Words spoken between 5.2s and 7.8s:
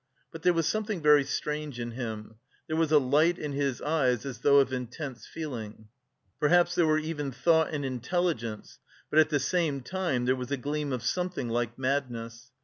feeling perhaps there were even thought